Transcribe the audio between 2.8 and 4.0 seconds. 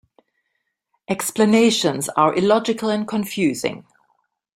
and confusing.